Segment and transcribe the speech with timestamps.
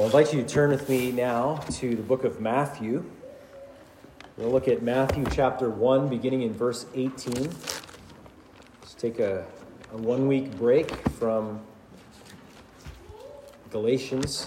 [0.00, 3.04] Well, I'd like you to turn with me now to the book of Matthew.
[4.38, 7.34] We'll look at Matthew chapter 1, beginning in verse 18.
[8.80, 9.44] Let's take a,
[9.92, 11.60] a one week break from
[13.68, 14.46] Galatians.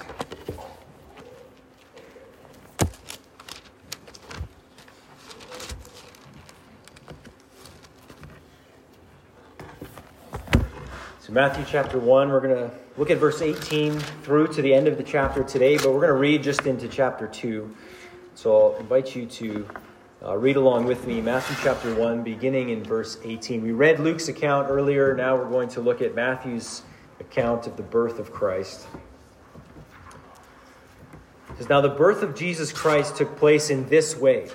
[11.34, 14.98] Matthew chapter 1, we're going to look at verse 18 through to the end of
[14.98, 17.76] the chapter today, but we're going to read just into chapter 2.
[18.36, 19.68] So, I'll invite you to
[20.24, 23.64] uh, read along with me Matthew chapter 1, beginning in verse 18.
[23.64, 25.16] We read Luke's account earlier.
[25.16, 26.84] Now we're going to look at Matthew's
[27.20, 28.86] account of the birth of Christ.
[31.50, 34.52] It says, Now the birth of Jesus Christ took place in this way.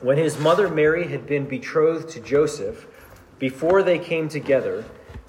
[0.00, 2.88] When his mother Mary had been betrothed to Joseph,
[3.38, 4.84] before they came together,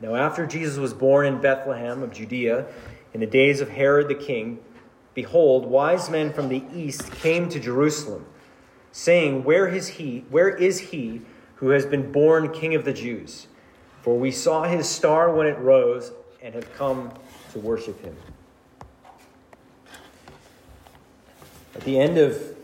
[0.00, 2.66] Now, after Jesus was born in Bethlehem of Judea,
[3.14, 4.60] in the days of Herod the king,
[5.14, 8.24] behold, wise men from the east came to Jerusalem,
[8.92, 10.24] saying, Where is he?
[10.30, 11.22] Where is he
[11.56, 13.48] who has been born King of the Jews?
[14.02, 17.12] For we saw his star when it rose and have come
[17.52, 18.16] to worship him.
[21.74, 22.54] At the end of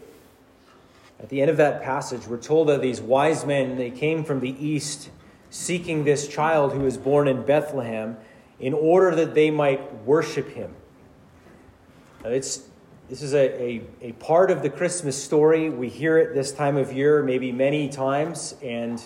[1.20, 4.40] at the end of that passage, we're told that these wise men they came from
[4.40, 5.10] the east
[5.54, 8.16] seeking this child who was born in Bethlehem
[8.58, 10.74] in order that they might worship him.
[12.24, 12.64] It's,
[13.08, 15.70] this is a, a, a, part of the Christmas story.
[15.70, 19.00] We hear it this time of year, maybe many times, and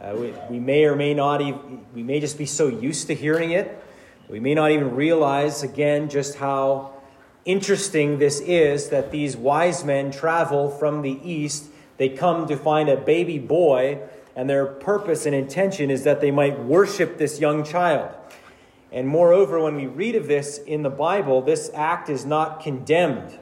[0.00, 3.14] uh, we, we may or may not even, we may just be so used to
[3.16, 3.82] hearing it.
[4.28, 6.92] We may not even realize, again, just how
[7.44, 11.64] interesting this is that these wise men travel from the east.
[11.96, 13.98] They come to find a baby boy
[14.40, 18.08] and their purpose and intention is that they might worship this young child.
[18.90, 23.38] And moreover, when we read of this in the Bible, this act is not condemned.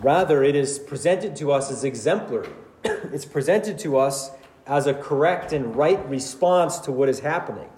[0.00, 2.48] Rather, it is presented to us as exemplary.
[2.84, 4.32] it's presented to us
[4.66, 7.68] as a correct and right response to what is happening.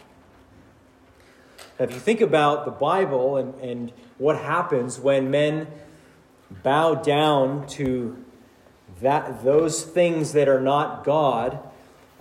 [1.78, 5.66] Now, if you think about the Bible and, and what happens when men
[6.62, 8.24] bow down to
[9.02, 11.58] that those things that are not God,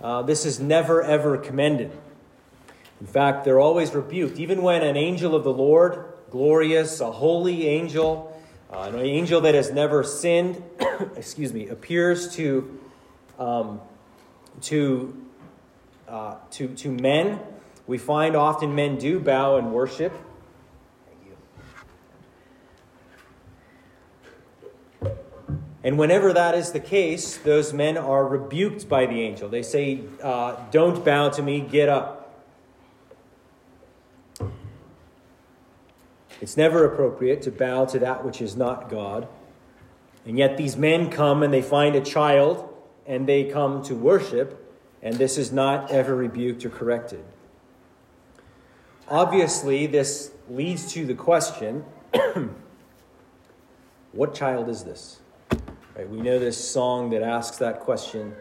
[0.04, 1.90] uh, this is never ever commended.
[3.00, 4.38] In fact, they're always rebuked.
[4.38, 8.38] Even when an angel of the Lord, glorious, a holy angel,
[8.70, 10.62] uh, an angel that has never sinned,
[11.16, 12.78] excuse me, appears to
[13.38, 13.80] um,
[14.60, 15.26] to
[16.06, 17.40] uh, to to men,
[17.86, 20.12] we find often men do bow and worship.
[25.84, 29.50] And whenever that is the case, those men are rebuked by the angel.
[29.50, 32.22] They say, uh, Don't bow to me, get up.
[36.40, 39.28] It's never appropriate to bow to that which is not God.
[40.26, 42.66] And yet these men come and they find a child
[43.06, 47.22] and they come to worship, and this is not ever rebuked or corrected.
[49.08, 51.84] Obviously, this leads to the question
[54.12, 55.20] what child is this?
[55.96, 56.08] Right?
[56.08, 58.34] We know this song that asks that question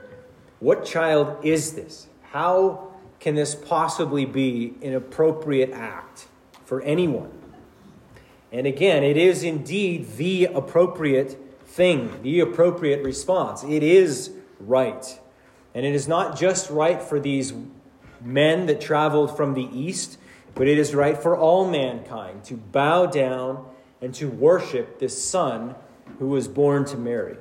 [0.60, 2.08] What child is this?
[2.32, 2.90] How
[3.20, 6.28] can this possibly be an appropriate act
[6.66, 7.32] for anyone?
[8.52, 13.64] And again, it is indeed the appropriate thing, the appropriate response.
[13.64, 15.20] It is right.
[15.74, 17.54] And it is not just right for these
[18.22, 20.18] men that traveled from the east,
[20.56, 23.66] but it is right for all mankind to bow down
[24.02, 25.76] and to worship this Son
[26.20, 27.38] who was born to Mary.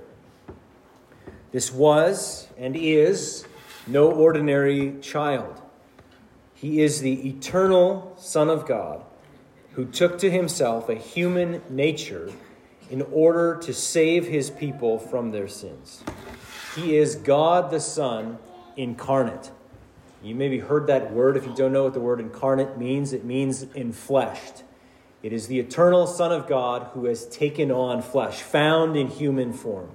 [1.50, 3.44] This was and is
[3.86, 5.60] no ordinary child.
[6.54, 9.02] He is the eternal Son of God
[9.72, 12.30] who took to himself a human nature
[12.90, 16.02] in order to save his people from their sins.
[16.74, 18.38] He is God the Son
[18.76, 19.50] incarnate.
[20.22, 21.36] You maybe heard that word.
[21.36, 24.62] If you don't know what the word incarnate means, it means enfleshed.
[25.22, 29.52] It is the eternal Son of God who has taken on flesh, found in human
[29.52, 29.90] form.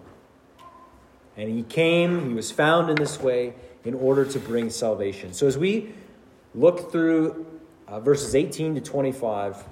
[1.35, 3.53] And he came, he was found in this way
[3.83, 5.33] in order to bring salvation.
[5.33, 5.93] So as we
[6.55, 7.45] look through
[7.87, 9.63] uh, verses 18 to 25,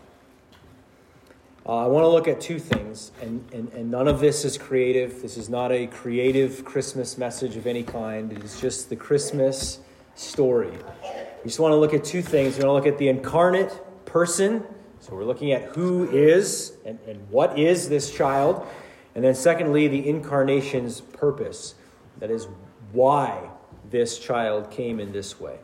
[1.67, 4.55] uh, I want to look at two things, and, and, and none of this is
[4.55, 5.23] creative.
[5.23, 8.31] This is not a creative Christmas message of any kind.
[8.31, 9.79] It is just the Christmas
[10.13, 10.69] story.
[10.71, 12.57] We just want to look at two things.
[12.57, 13.73] We want to look at the incarnate
[14.05, 14.63] person.
[15.05, 18.65] So we're looking at who is and, and what is this child.
[19.13, 21.75] And then, secondly, the incarnation's purpose.
[22.17, 22.47] That is,
[22.91, 23.51] why
[23.91, 25.59] this child came in this way.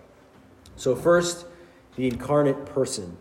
[0.76, 1.48] So, first,
[1.96, 3.18] the incarnate person.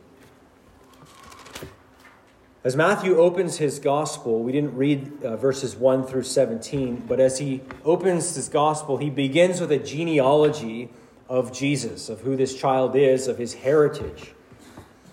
[2.64, 7.38] As Matthew opens his gospel, we didn't read uh, verses 1 through 17, but as
[7.38, 10.90] he opens his gospel, he begins with a genealogy
[11.30, 14.34] of Jesus, of who this child is, of his heritage.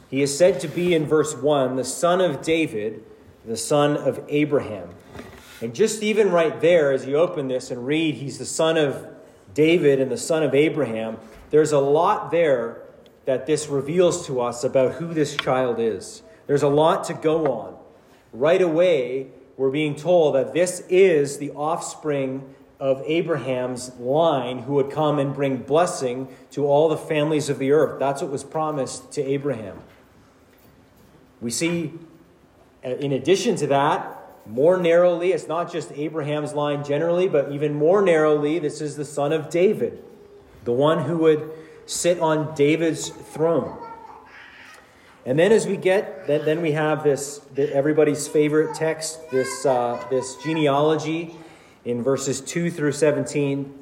[0.10, 3.04] He is said to be, in verse 1, the son of David,
[3.46, 4.90] the son of Abraham.
[5.62, 9.08] And just even right there, as you open this and read, he's the son of
[9.54, 11.18] David and the son of Abraham,
[11.50, 12.84] there's a lot there
[13.26, 16.22] that this reveals to us about who this child is.
[16.46, 17.76] There's a lot to go on.
[18.32, 19.28] Right away,
[19.58, 25.34] we're being told that this is the offspring of Abraham's line who would come and
[25.34, 28.00] bring blessing to all the families of the earth.
[28.00, 29.82] That's what was promised to Abraham.
[31.42, 31.94] We see,
[32.84, 34.14] uh, in addition to that,
[34.46, 39.06] more narrowly, it's not just Abraham's line generally, but even more narrowly, this is the
[39.06, 40.04] son of David,
[40.64, 41.52] the one who would
[41.86, 43.78] sit on David's throne.
[45.26, 50.02] And then as we get, then, then we have this, everybody's favorite text, this, uh,
[50.10, 51.36] this genealogy
[51.84, 53.74] in verses 2 through 17.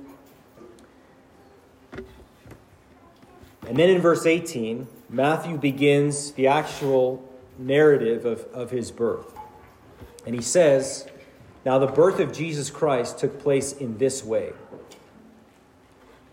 [3.67, 7.24] And then in verse 18, Matthew begins the actual
[7.57, 9.33] narrative of, of his birth.
[10.25, 11.07] And he says,
[11.65, 14.53] Now the birth of Jesus Christ took place in this way.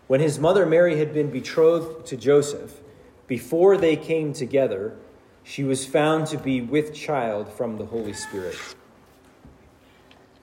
[0.07, 2.79] When his mother Mary had been betrothed to Joseph,
[3.27, 4.95] before they came together,
[5.43, 8.57] she was found to be with child from the Holy Spirit.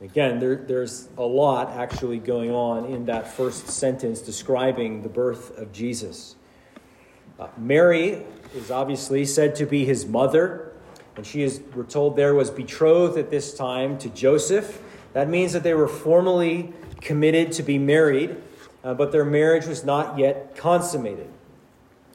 [0.00, 5.56] Again, there, there's a lot actually going on in that first sentence describing the birth
[5.58, 6.36] of Jesus.
[7.38, 8.22] Uh, Mary
[8.54, 10.69] is obviously said to be his mother,
[11.16, 14.80] and she is, we're told there, was betrothed at this time to Joseph.
[15.12, 18.36] That means that they were formally committed to be married,
[18.84, 21.28] uh, but their marriage was not yet consummated.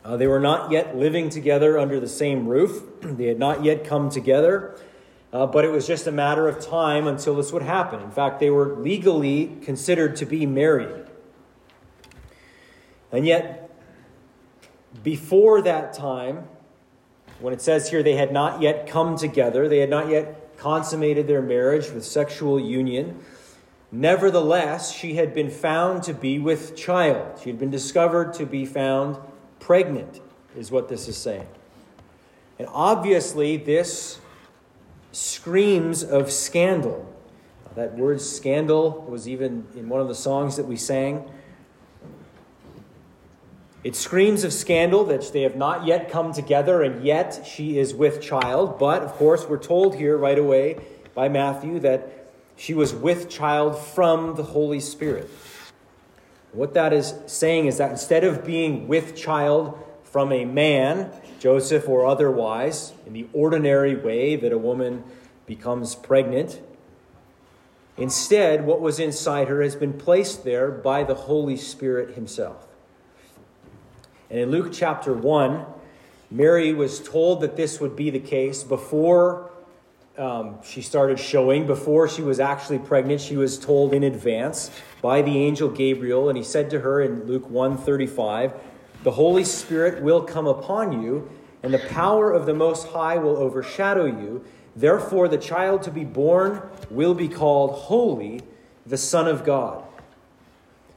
[0.03, 3.83] Uh, they were not yet living together under the same roof, they had not yet
[3.83, 4.79] come together,
[5.33, 7.99] uh, but it was just a matter of time until this would happen.
[8.01, 11.05] In fact, they were legally considered to be married.
[13.11, 13.69] And yet,
[15.03, 16.47] before that time,
[17.39, 21.27] when it says here they had not yet come together, they had not yet consummated
[21.27, 23.19] their marriage with sexual union.
[23.91, 27.39] Nevertheless, she had been found to be with child.
[27.41, 29.17] She had been discovered to be found
[29.59, 30.21] pregnant,
[30.55, 31.47] is what this is saying.
[32.57, 34.19] And obviously, this
[35.11, 37.11] screams of scandal.
[37.75, 41.29] That word scandal was even in one of the songs that we sang.
[43.85, 47.93] It screams of scandal that they have not yet come together, and yet she is
[47.93, 48.79] with child.
[48.79, 50.79] But, of course, we're told here right away
[51.13, 55.29] by Matthew that she was with child from the Holy Spirit.
[56.51, 61.87] What that is saying is that instead of being with child from a man, Joseph
[61.87, 65.03] or otherwise, in the ordinary way that a woman
[65.45, 66.59] becomes pregnant,
[67.97, 72.65] instead, what was inside her has been placed there by the Holy Spirit Himself.
[74.35, 75.65] And in Luke chapter 1,
[76.29, 79.49] Mary was told that this would be the case before
[80.17, 83.21] um, she started showing, before she was actually pregnant.
[83.21, 87.25] She was told in advance by the angel Gabriel, and he said to her in
[87.25, 88.51] Luke 1:35,
[89.05, 91.29] "The Holy Spirit will come upon you,
[91.63, 94.43] and the power of the Most High will overshadow you.
[94.75, 96.61] Therefore, the child to be born
[96.91, 98.41] will be called Holy,
[98.85, 99.85] the Son of God."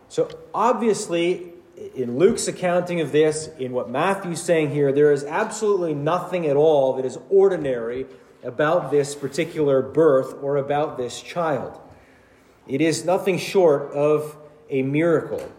[0.09, 1.48] So, obviously,
[1.95, 6.57] in Luke's accounting of this, in what Matthew's saying here, there is absolutely nothing at
[6.57, 8.07] all that is ordinary
[8.43, 11.79] about this particular birth or about this child.
[12.67, 14.37] It is nothing short of
[14.71, 15.51] a miracle.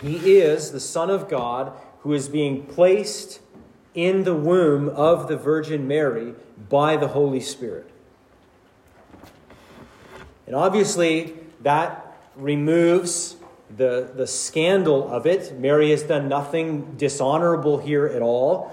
[0.00, 3.40] He is the Son of God who is being placed
[3.94, 6.34] in the womb of the Virgin Mary
[6.68, 7.88] by the Holy Spirit.
[10.46, 13.36] And obviously, that removes
[13.76, 15.58] the, the scandal of it.
[15.58, 18.72] Mary has done nothing dishonorable here at all.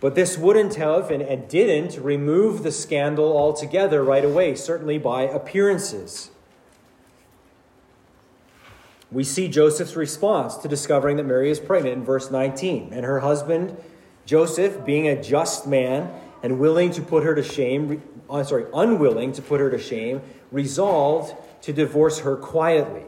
[0.00, 5.22] But this wouldn't have and, and didn't remove the scandal altogether right away, certainly by
[5.22, 6.30] appearances.
[9.12, 12.92] We see Joseph's response to discovering that Mary is pregnant in verse 19.
[12.92, 13.76] And her husband,
[14.26, 16.10] Joseph, being a just man
[16.42, 18.02] and willing to put her to shame,
[18.42, 23.04] sorry, unwilling to put her to shame, resolved to divorce her quietly.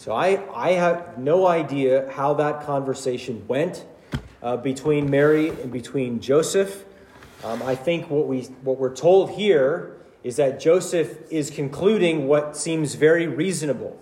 [0.00, 3.84] So I, I have no idea how that conversation went
[4.42, 6.86] uh, between Mary and between Joseph.
[7.44, 12.56] Um, I think what, we, what we're told here is that Joseph is concluding what
[12.56, 14.00] seems very reasonable.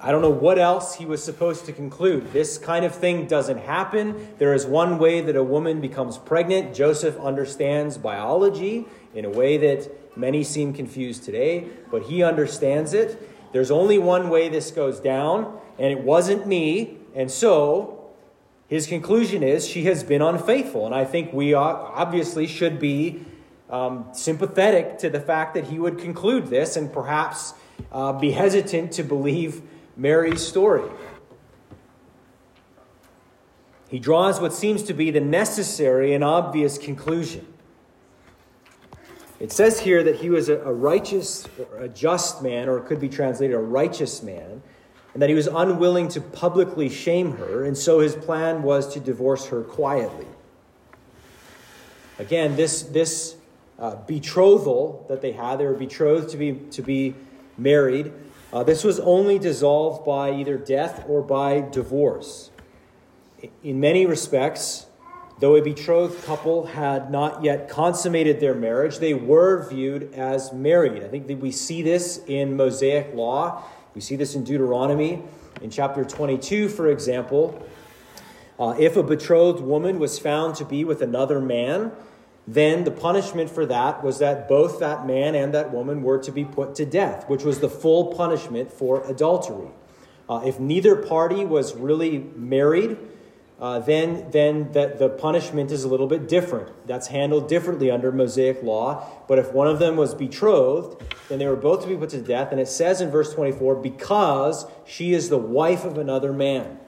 [0.00, 2.32] I don't know what else he was supposed to conclude.
[2.32, 4.30] This kind of thing doesn't happen.
[4.38, 6.74] There is one way that a woman becomes pregnant.
[6.74, 13.34] Joseph understands biology in a way that many seem confused today, but he understands it.
[13.52, 16.98] There's only one way this goes down, and it wasn't me.
[17.14, 18.10] And so
[18.68, 20.86] his conclusion is she has been unfaithful.
[20.86, 23.24] And I think we obviously should be
[23.70, 27.54] um, sympathetic to the fact that he would conclude this and perhaps
[27.92, 29.62] uh, be hesitant to believe
[29.96, 30.88] Mary's story.
[33.88, 37.46] He draws what seems to be the necessary and obvious conclusion.
[39.40, 43.00] It says here that he was a, righteous or a just man, or it could
[43.00, 44.62] be translated a righteous man,
[45.14, 49.00] and that he was unwilling to publicly shame her, and so his plan was to
[49.00, 50.26] divorce her quietly.
[52.18, 53.36] Again, this, this
[53.78, 57.14] uh, betrothal that they had, they were betrothed to be, to be
[57.56, 58.12] married,
[58.52, 62.50] uh, this was only dissolved by either death or by divorce.
[63.62, 64.86] In many respects,
[65.40, 71.04] Though a betrothed couple had not yet consummated their marriage, they were viewed as married.
[71.04, 73.62] I think that we see this in Mosaic law.
[73.94, 75.22] We see this in Deuteronomy.
[75.62, 77.64] In chapter 22, for example,
[78.58, 81.92] uh, if a betrothed woman was found to be with another man,
[82.48, 86.32] then the punishment for that was that both that man and that woman were to
[86.32, 89.68] be put to death, which was the full punishment for adultery.
[90.28, 92.98] Uh, if neither party was really married,
[93.60, 96.70] uh, then, then the, the punishment is a little bit different.
[96.86, 99.04] That's handled differently under Mosaic law.
[99.26, 102.20] But if one of them was betrothed, then they were both to be put to
[102.20, 102.52] death.
[102.52, 106.78] And it says in verse 24, because she is the wife of another man.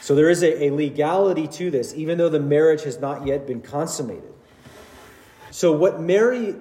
[0.00, 3.46] So there is a, a legality to this, even though the marriage has not yet
[3.46, 4.32] been consummated.
[5.50, 6.56] So what Mary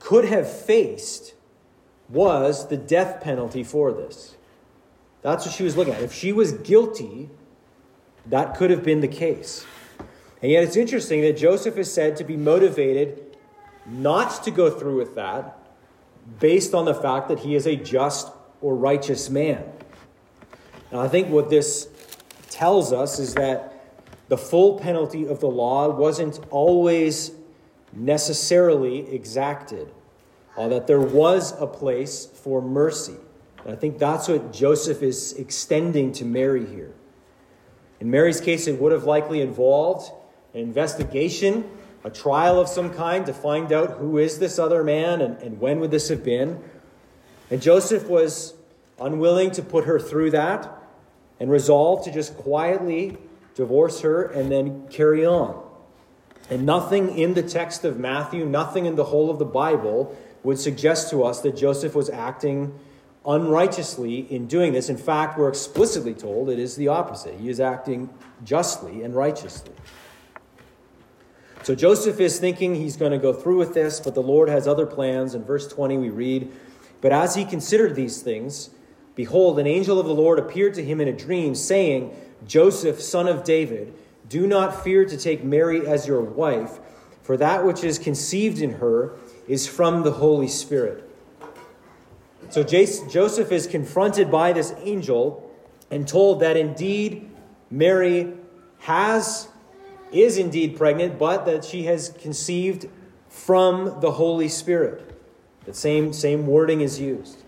[0.00, 1.32] could have faced
[2.10, 4.36] was the death penalty for this.
[5.22, 6.02] That's what she was looking at.
[6.02, 7.28] If she was guilty,
[8.26, 9.66] that could have been the case.
[10.42, 13.36] And yet it's interesting that Joseph is said to be motivated
[13.86, 15.58] not to go through with that
[16.38, 18.28] based on the fact that he is a just
[18.60, 19.64] or righteous man.
[20.92, 21.88] Now, I think what this
[22.50, 23.70] tells us is that
[24.28, 27.32] the full penalty of the law wasn't always
[27.92, 29.92] necessarily exacted,
[30.56, 33.16] uh, that there was a place for mercy.
[33.64, 36.92] And I think that's what Joseph is extending to Mary here.
[38.00, 40.10] In Mary's case, it would have likely involved
[40.54, 41.68] an investigation,
[42.02, 45.60] a trial of some kind to find out who is this other man and, and
[45.60, 46.62] when would this have been.
[47.50, 48.54] And Joseph was
[48.98, 50.82] unwilling to put her through that
[51.38, 53.18] and resolved to just quietly
[53.54, 55.62] divorce her and then carry on.
[56.48, 60.58] And nothing in the text of Matthew, nothing in the whole of the Bible would
[60.58, 62.78] suggest to us that Joseph was acting
[63.26, 64.88] unrighteously in doing this.
[64.88, 67.38] In fact, we're explicitly told it is the opposite.
[67.38, 68.08] He is acting
[68.44, 69.72] justly and righteously.
[71.62, 74.66] So Joseph is thinking he's going to go through with this, but the Lord has
[74.66, 75.34] other plans.
[75.34, 76.50] In verse 20, we read,
[77.02, 78.70] But as he considered these things,
[79.14, 83.28] behold, an angel of the Lord appeared to him in a dream, saying, Joseph, son
[83.28, 83.92] of David,
[84.26, 86.78] do not fear to take Mary as your wife,
[87.22, 89.12] for that which is conceived in her
[89.46, 91.09] is from the Holy Spirit.
[92.50, 95.48] So Joseph is confronted by this angel
[95.90, 97.30] and told that indeed
[97.70, 98.32] Mary
[98.80, 99.48] has
[100.12, 102.88] is indeed pregnant, but that she has conceived
[103.28, 105.06] from the Holy Spirit.
[105.64, 107.44] The same, same wording is used.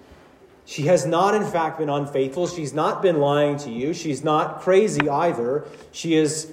[0.64, 2.46] She has not, in fact, been unfaithful.
[2.46, 3.92] She's not been lying to you.
[3.92, 5.64] She's not crazy either.
[5.90, 6.52] She is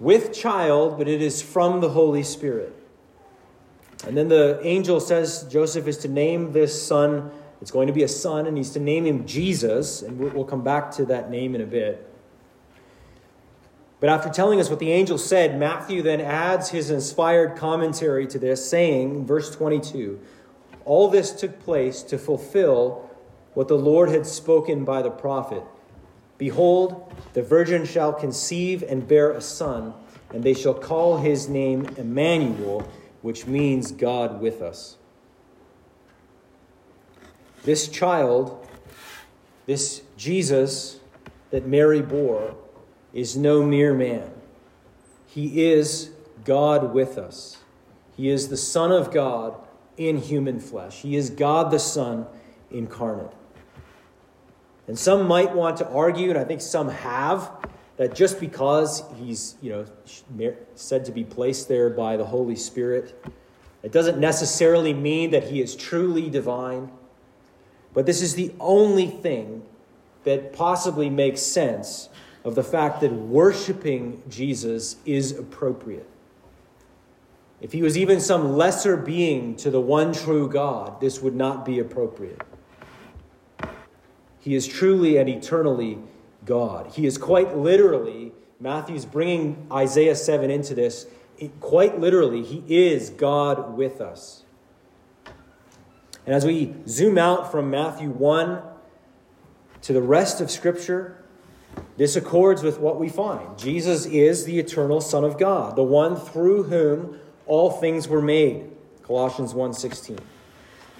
[0.00, 2.74] with child, but it is from the Holy Spirit.
[4.04, 7.30] And then the angel says Joseph is to name this son
[7.64, 10.62] it's going to be a son, and he's to name him Jesus, and we'll come
[10.62, 12.06] back to that name in a bit.
[14.00, 18.38] But after telling us what the angel said, Matthew then adds his inspired commentary to
[18.38, 20.20] this, saying, verse 22,
[20.84, 23.08] All this took place to fulfill
[23.54, 25.62] what the Lord had spoken by the prophet.
[26.36, 29.94] Behold, the virgin shall conceive and bear a son,
[30.34, 32.86] and they shall call his name Emmanuel,
[33.22, 34.98] which means God with us.
[37.64, 38.66] This child,
[39.66, 41.00] this Jesus
[41.50, 42.54] that Mary bore,
[43.12, 44.30] is no mere man.
[45.26, 46.10] He is
[46.44, 47.58] God with us.
[48.16, 49.56] He is the Son of God
[49.96, 51.02] in human flesh.
[51.02, 52.26] He is God the Son
[52.70, 53.32] incarnate.
[54.86, 57.50] And some might want to argue, and I think some have,
[57.96, 63.24] that just because he's, you know, said to be placed there by the Holy Spirit,
[63.82, 66.90] it doesn't necessarily mean that he is truly divine.
[67.94, 69.62] But this is the only thing
[70.24, 72.08] that possibly makes sense
[72.44, 76.08] of the fact that worshiping Jesus is appropriate.
[77.60, 81.64] If he was even some lesser being to the one true God, this would not
[81.64, 82.42] be appropriate.
[84.40, 85.98] He is truly and eternally
[86.44, 86.92] God.
[86.92, 91.06] He is quite literally, Matthew's bringing Isaiah 7 into this,
[91.60, 94.43] quite literally, he is God with us.
[96.26, 98.62] And as we zoom out from Matthew 1
[99.82, 101.22] to the rest of Scripture,
[101.96, 103.58] this accords with what we find.
[103.58, 108.70] Jesus is the eternal Son of God, the one through whom all things were made.
[109.02, 110.18] Colossians 1:16.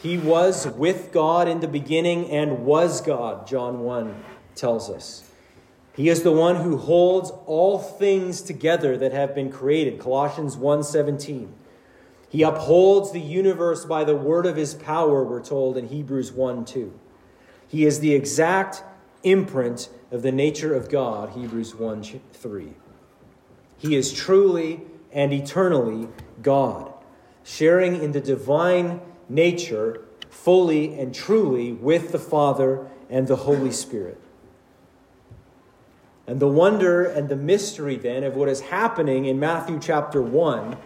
[0.02, 4.14] He was with God in the beginning and was God, John 1
[4.54, 5.24] tells us.
[5.96, 11.54] He is the one who holds all things together that have been created, Colossians 1:17.
[12.34, 16.64] He upholds the universe by the word of his power, we're told in Hebrews 1
[16.64, 16.92] 2.
[17.68, 18.82] He is the exact
[19.22, 22.72] imprint of the nature of God, Hebrews 1 3.
[23.78, 24.80] He is truly
[25.12, 26.08] and eternally
[26.42, 26.92] God,
[27.44, 34.20] sharing in the divine nature fully and truly with the Father and the Holy Spirit.
[36.26, 40.76] And the wonder and the mystery then of what is happening in Matthew chapter 1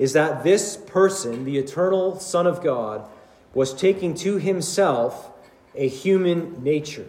[0.00, 3.06] is that this person, the eternal Son of God,
[3.52, 5.30] was taking to himself
[5.74, 7.06] a human nature.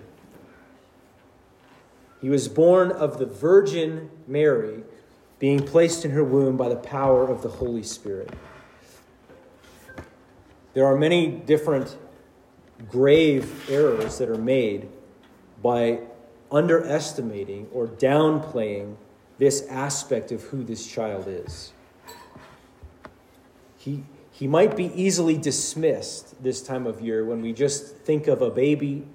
[2.19, 4.83] He was born of the Virgin Mary,
[5.39, 8.29] being placed in her womb by the power of the Holy Spirit.
[10.73, 11.95] There are many different
[12.89, 14.89] grave errors that are made
[15.63, 16.01] by
[16.51, 18.97] underestimating or downplaying
[19.37, 21.71] this aspect of who this child is.
[23.81, 28.43] He, he might be easily dismissed this time of year when we just think of
[28.43, 29.07] a baby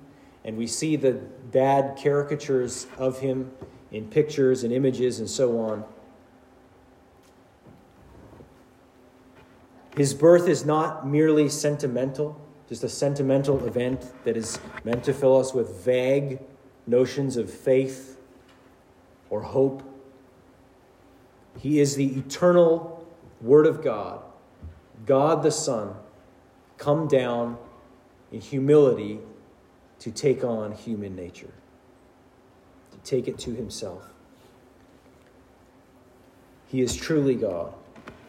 [0.45, 3.53] and we see the bad caricatures of him
[3.93, 5.85] in pictures and images and so on.
[9.97, 15.39] His birth is not merely sentimental, just a sentimental event that is meant to fill
[15.39, 16.41] us with vague
[16.89, 18.19] notions of faith
[19.31, 19.85] or hope.
[21.57, 23.07] He is the eternal
[23.41, 24.26] Word of God,
[25.07, 25.95] God the Son,
[26.79, 27.57] come down
[28.33, 29.21] in humility
[30.01, 31.53] to take on human nature,
[32.91, 34.09] to take it to himself.
[36.67, 37.73] He is truly God.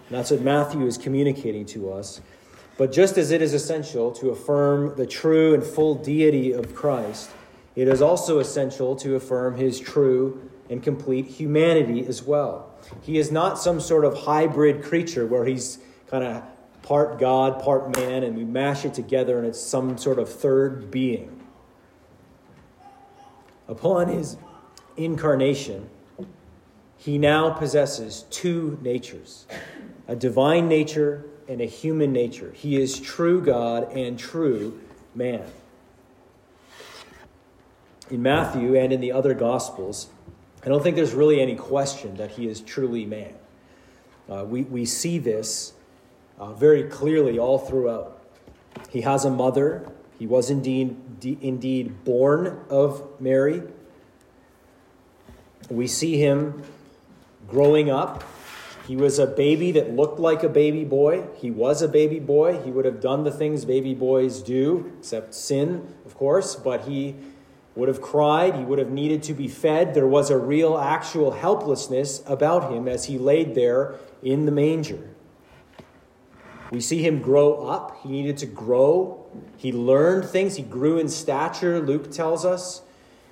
[0.07, 2.21] And that's what Matthew is communicating to us.
[2.77, 7.31] But just as it is essential to affirm the true and full deity of Christ,
[7.75, 12.71] it is also essential to affirm his true and complete humanity as well.
[13.01, 16.43] He is not some sort of hybrid creature where he's kind of
[16.87, 20.89] part God, part man, and we mash it together and it's some sort of third
[20.89, 21.41] being.
[23.67, 24.37] Upon his
[24.95, 25.89] incarnation,
[26.95, 29.47] he now possesses two natures
[30.07, 32.53] a divine nature and a human nature.
[32.53, 34.79] He is true God and true
[35.13, 35.43] man.
[38.09, 40.07] In Matthew and in the other Gospels,
[40.63, 43.33] I don't think there's really any question that he is truly man.
[44.29, 45.73] Uh, we, we see this
[46.37, 48.21] uh, very clearly all throughout.
[48.89, 50.95] He has a mother he was indeed,
[51.41, 53.61] indeed born of Mary.
[55.69, 56.63] We see him
[57.47, 58.23] growing up.
[58.87, 61.25] He was a baby that looked like a baby boy.
[61.35, 62.61] He was a baby boy.
[62.63, 67.15] He would have done the things baby boys do, except sin, of course, but he
[67.75, 68.55] would have cried.
[68.55, 69.93] He would have needed to be fed.
[69.93, 75.09] There was a real, actual helplessness about him as he laid there in the manger.
[76.71, 77.97] We see him grow up.
[78.03, 79.25] He needed to grow.
[79.55, 80.55] He learned things.
[80.57, 82.81] He grew in stature, Luke tells us.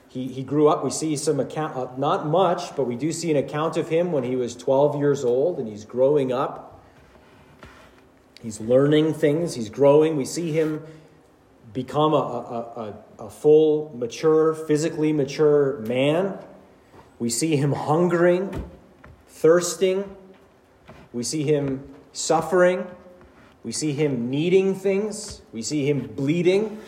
[0.07, 0.83] he, he grew up.
[0.83, 4.13] We see some account, uh, not much, but we do see an account of him
[4.13, 6.81] when he was 12 years old and he's growing up.
[8.41, 10.15] He's learning things, he's growing.
[10.15, 10.83] We see him
[11.73, 16.37] become a, a, a, a full, mature, physically mature man.
[17.19, 18.69] We see him hungering,
[19.27, 20.15] thirsting.
[21.11, 22.87] We see him suffering.
[23.65, 25.41] We see him needing things.
[25.51, 26.79] We see him bleeding.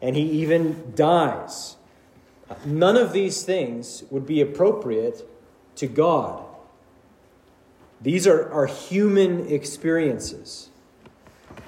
[0.00, 1.76] And he even dies.
[2.64, 5.28] None of these things would be appropriate
[5.74, 6.44] to God.
[8.00, 10.68] These are, are human experiences.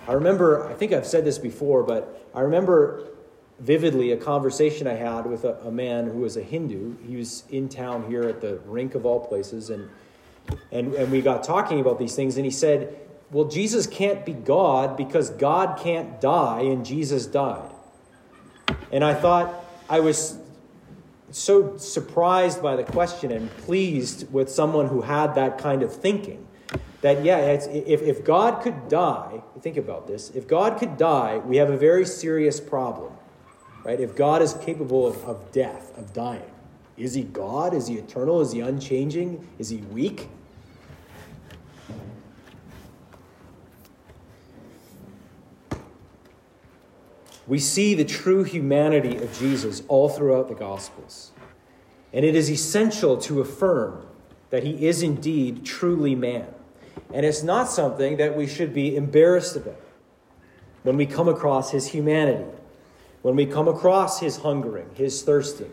[0.07, 3.09] I remember, I think I've said this before, but I remember
[3.59, 6.97] vividly a conversation I had with a, a, man who was a Hindu.
[7.07, 9.89] He was in town here at the rink of all places, and,
[10.71, 12.97] and, and we got talking about these things, and he said,
[13.33, 17.71] Well, Jesus can't be God because God can't die, and Jesus died.
[18.93, 20.39] And I thought, I was
[21.31, 26.47] so surprised by the question and pleased with someone who had that kind of thinking
[27.01, 31.57] that, yeah, if, if God could die, think about this, if God could die, we
[31.57, 33.15] have a very serious problem,
[33.83, 33.99] right?
[33.99, 36.51] If God is capable of, of death, of dying,
[36.99, 37.73] is he God?
[37.73, 38.43] Is he eternal?
[38.43, 39.49] Is he unchanging?
[39.59, 40.29] Is he weak?
[47.53, 51.33] We see the true humanity of Jesus all throughout the Gospels.
[52.11, 54.07] And it is essential to affirm
[54.49, 56.47] that he is indeed truly man.
[57.13, 59.83] And it's not something that we should be embarrassed about
[60.83, 62.51] when we come across his humanity,
[63.21, 65.73] when we come across his hungering, his thirsting.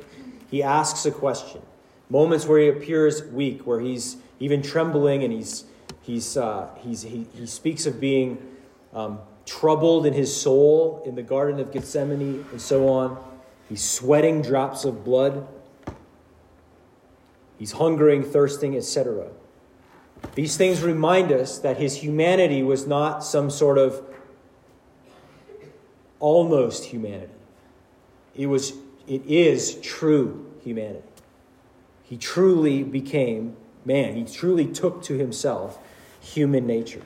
[0.52, 1.62] He asks a question.
[2.10, 5.64] Moments where he appears weak, where he's even trembling and he's,
[6.02, 8.38] he's, uh, he's, he, he speaks of being
[8.94, 13.18] um, troubled in his soul in the Garden of Gethsemane and so on.
[13.68, 15.48] He's sweating drops of blood.
[17.58, 19.28] He's hungering, thirsting, etc.
[20.36, 24.02] These things remind us that his humanity was not some sort of
[26.20, 27.34] almost humanity.
[28.36, 28.74] It was
[29.08, 31.04] it is true humanity.
[32.04, 34.16] He truly became man.
[34.16, 35.80] He truly took to himself
[36.22, 37.02] human nature.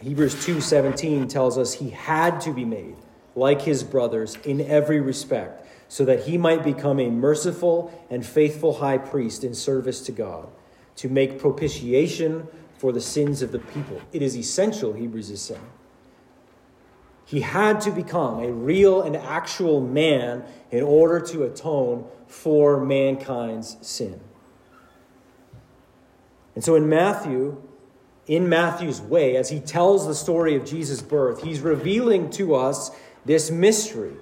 [0.00, 2.96] Hebrews 2:17 tells us he had to be made
[3.34, 8.74] like his brothers in every respect so that he might become a merciful and faithful
[8.74, 10.48] high priest in service to God
[10.96, 14.00] to make propitiation for the sins of the people.
[14.12, 15.60] It is essential, Hebrews is saying.
[17.24, 23.76] He had to become a real and actual man in order to atone for mankind's
[23.80, 24.20] sin.
[26.54, 27.62] And so in Matthew,
[28.28, 32.90] in Matthew's way, as he tells the story of Jesus' birth, he's revealing to us
[33.24, 34.12] this mystery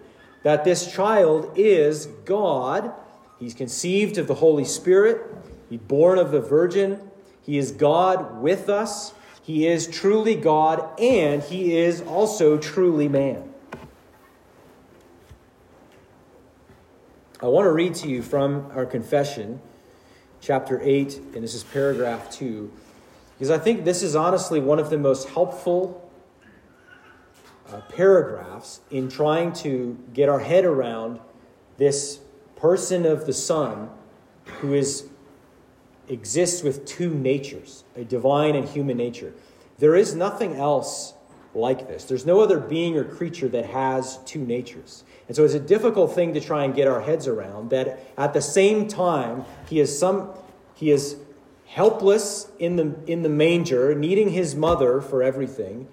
[0.44, 2.92] that this child is God.
[3.40, 5.26] He's conceived of the Holy Spirit.
[5.68, 7.10] He's born of the Virgin.
[7.42, 9.12] He is God with us.
[9.42, 13.52] He is truly God, and he is also truly man.
[17.40, 19.60] I want to read to you from our confession,
[20.40, 22.72] chapter 8, and this is paragraph 2,
[23.36, 26.10] because I think this is honestly one of the most helpful
[27.70, 31.20] uh, paragraphs in trying to get our head around
[31.76, 32.20] this
[32.56, 33.90] person of the Son
[34.60, 35.08] who is
[36.08, 39.34] exists with two natures, a divine and human nature.
[39.78, 41.14] There is nothing else
[41.52, 42.04] like this.
[42.04, 45.04] There's no other being or creature that has two natures.
[45.26, 48.32] And so it's a difficult thing to try and get our heads around that at
[48.32, 50.30] the same time he is some
[50.74, 51.16] he is
[51.66, 55.88] helpless in the in the manger, needing his mother for everything,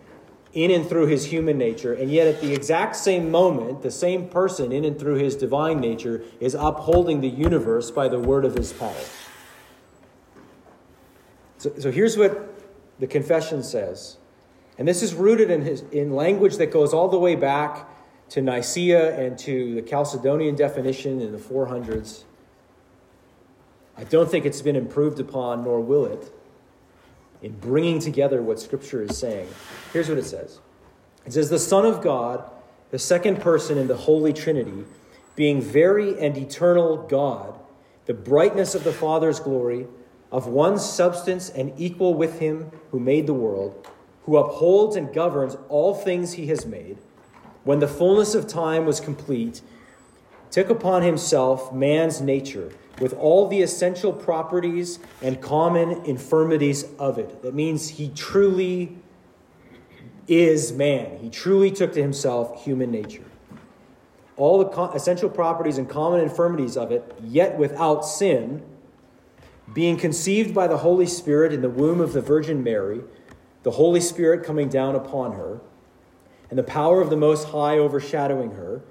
[0.53, 4.29] in and through his human nature, and yet at the exact same moment, the same
[4.29, 8.55] person in and through his divine nature is upholding the universe by the word of
[8.55, 8.93] his power.
[11.57, 12.53] So, so here's what
[12.99, 14.17] the confession says.
[14.77, 17.87] And this is rooted in, his, in language that goes all the way back
[18.29, 22.23] to Nicaea and to the Chalcedonian definition in the 400s.
[23.97, 26.33] I don't think it's been improved upon, nor will it,
[27.41, 29.47] in bringing together what Scripture is saying.
[29.91, 30.59] Here's what it says
[31.25, 32.43] It says, The Son of God,
[32.91, 34.85] the second person in the Holy Trinity,
[35.35, 37.59] being very and eternal God,
[38.05, 39.87] the brightness of the Father's glory,
[40.31, 43.87] of one substance and equal with him who made the world,
[44.25, 46.97] who upholds and governs all things he has made,
[47.63, 49.61] when the fullness of time was complete,
[50.53, 57.41] took upon himself man's nature with all the essential properties and common infirmities of it.
[57.41, 58.95] That means he truly
[60.27, 61.17] is man.
[61.17, 63.23] He truly took to himself human nature.
[64.37, 68.63] all the essential properties and common infirmities of it, yet without sin,
[69.73, 73.01] being conceived by the Holy Spirit in the womb of the Virgin Mary,
[73.63, 75.61] the Holy Spirit coming down upon her,
[76.49, 78.81] and the power of the Most High overshadowing her,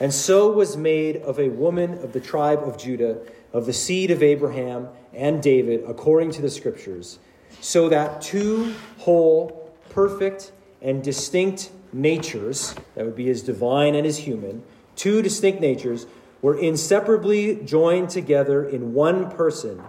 [0.00, 3.18] and so was made of a woman of the tribe of Judah,
[3.52, 7.18] of the seed of Abraham and David, according to the Scriptures,
[7.60, 14.18] so that two whole, perfect, and distinct natures, that would be his divine and his
[14.18, 14.62] human,
[14.94, 16.06] two distinct natures,
[16.42, 19.82] were inseparably joined together in one person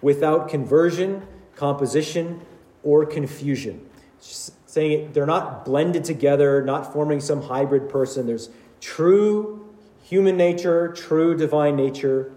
[0.00, 2.40] without conversion, composition,
[2.82, 3.88] or confusion.
[4.18, 8.26] saying they're not blended together, not forming some hybrid person.
[8.26, 12.32] There's true human nature, true divine nature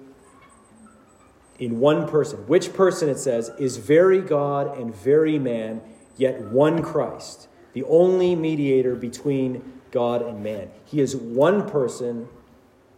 [1.59, 2.39] in one person.
[2.47, 5.81] Which person, it says, is very God and very man,
[6.17, 10.69] yet one Christ, the only mediator between God and man.
[10.85, 12.27] He is one person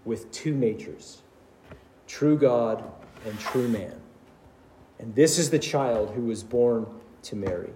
[0.06, 1.22] with two natures
[2.08, 2.84] true God
[3.26, 3.96] and true man.
[5.00, 6.86] And this is the child who was born
[7.24, 7.72] to Mary.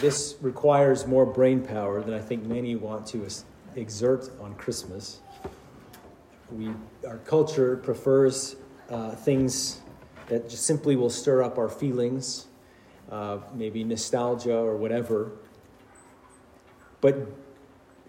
[0.00, 3.26] This requires more brain power than I think many want to
[3.74, 5.18] exert on Christmas.
[6.52, 6.70] We,
[7.06, 8.56] our culture prefers
[8.90, 9.80] uh, things
[10.28, 12.46] that just simply will stir up our feelings,
[13.10, 15.32] uh, maybe nostalgia or whatever.
[17.00, 17.16] But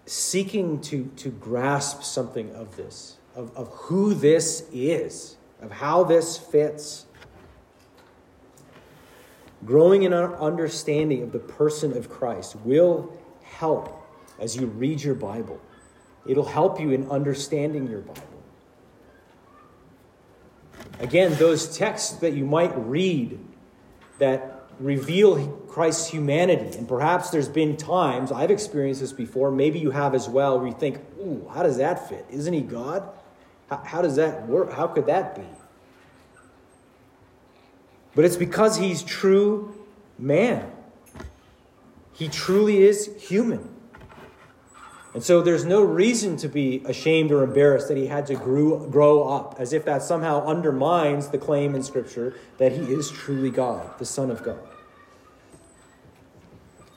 [0.06, 6.36] seeking to, to grasp something of this, of, of who this is, of how this
[6.36, 7.06] fits.
[9.64, 13.96] Growing in our understanding of the person of Christ will help
[14.38, 15.60] as you read your Bible.
[16.26, 18.22] It'll help you in understanding your Bible.
[20.98, 23.38] Again, those texts that you might read
[24.18, 26.76] that reveal Christ's humanity.
[26.76, 30.68] And perhaps there's been times, I've experienced this before, maybe you have as well, where
[30.68, 32.26] you think, ooh, how does that fit?
[32.30, 33.08] Isn't he God?
[33.68, 34.72] How, how does that work?
[34.72, 35.46] How could that be?
[38.14, 39.74] But it's because he's true
[40.18, 40.70] man.
[42.12, 43.76] He truly is human.
[45.12, 48.78] And so there's no reason to be ashamed or embarrassed that he had to grow,
[48.86, 53.50] grow up, as if that somehow undermines the claim in Scripture that he is truly
[53.50, 54.60] God, the Son of God.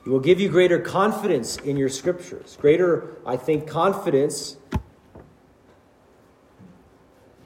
[0.04, 4.58] He will give you greater confidence in your Scriptures, greater, I think, confidence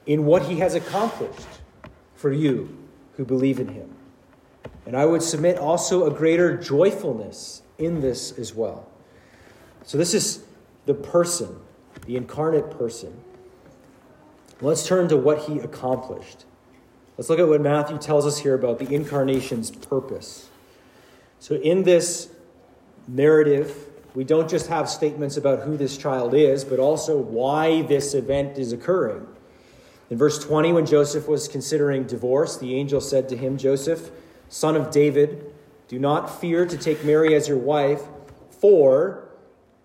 [0.04, 1.46] in what he has accomplished
[2.14, 2.77] for you
[3.18, 3.90] who believe in him.
[4.86, 8.88] And I would submit also a greater joyfulness in this as well.
[9.84, 10.44] So, this is
[10.86, 11.58] the person,
[12.06, 13.20] the incarnate person.
[14.60, 16.44] Let's turn to what he accomplished.
[17.16, 20.48] Let's look at what Matthew tells us here about the incarnation's purpose.
[21.40, 22.30] So, in this
[23.08, 28.14] narrative, we don't just have statements about who this child is, but also why this
[28.14, 29.26] event is occurring.
[30.10, 34.10] In verse 20, when Joseph was considering divorce, the angel said to him, Joseph,
[34.48, 35.52] son of David,
[35.88, 38.02] do not fear to take Mary as your wife,
[38.50, 39.28] for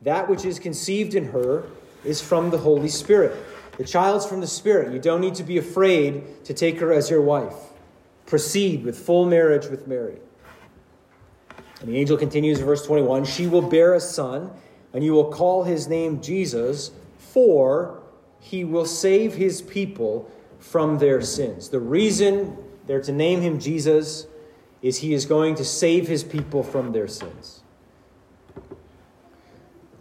[0.02, 1.64] that which is conceived in her
[2.06, 3.36] is from the Holy Spirit.
[3.78, 4.94] The child's from the Spirit.
[4.94, 7.56] You don't need to be afraid to take her as your wife.
[8.26, 10.18] Proceed with full marriage with Mary.
[11.82, 14.52] And the angel continues in verse 21 She will bear a son,
[14.94, 18.03] and you will call his name Jesus, for
[18.44, 20.30] he will save his people
[20.60, 21.70] from their sins.
[21.70, 24.28] The reason they're to name him Jesus
[24.82, 27.62] is he is going to save his people from their sins.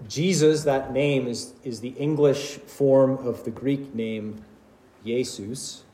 [0.08, 4.44] Jesus, that name, is, is the English form of the Greek name
[5.04, 5.84] Jesus,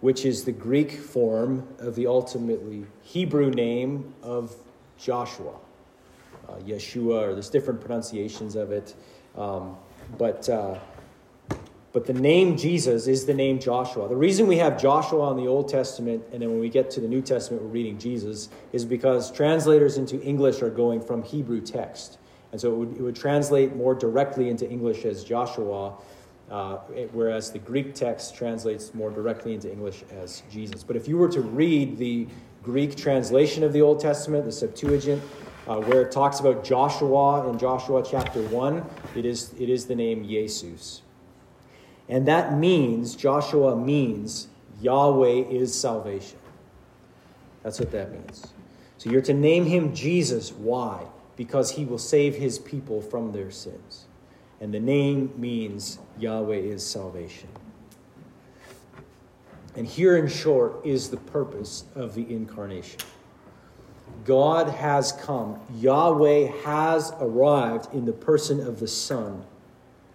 [0.00, 4.54] which is the Greek form of the ultimately Hebrew name of
[4.96, 5.56] Joshua.
[6.48, 8.94] Uh, Yeshua, or there's different pronunciations of it.
[9.36, 9.76] Um,
[10.16, 10.78] but, uh,
[11.94, 14.08] but the name Jesus is the name Joshua.
[14.08, 17.00] The reason we have Joshua in the Old Testament, and then when we get to
[17.00, 21.60] the New Testament, we're reading Jesus, is because translators into English are going from Hebrew
[21.60, 22.18] text.
[22.50, 25.94] And so it would, it would translate more directly into English as Joshua,
[26.50, 26.78] uh,
[27.12, 30.82] whereas the Greek text translates more directly into English as Jesus.
[30.82, 32.26] But if you were to read the
[32.64, 35.22] Greek translation of the Old Testament, the Septuagint,
[35.68, 39.94] uh, where it talks about Joshua in Joshua chapter 1, it is, it is the
[39.94, 41.03] name Jesus.
[42.08, 44.48] And that means, Joshua means,
[44.80, 46.38] Yahweh is salvation.
[47.62, 48.46] That's what that means.
[48.98, 50.52] So you're to name him Jesus.
[50.52, 51.06] Why?
[51.36, 54.06] because he will save his people from their sins.
[54.60, 57.48] And the name means Yahweh is salvation.
[59.76, 63.00] And here, in short, is the purpose of the incarnation
[64.24, 65.58] God has come.
[65.76, 69.44] Yahweh has arrived in the person of the Son